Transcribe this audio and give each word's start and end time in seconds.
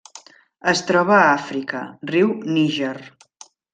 Es 0.71 0.79
troba 0.87 1.13
a 1.17 1.27
Àfrica: 1.33 1.81
riu 2.13 2.33
Níger. 2.57 2.95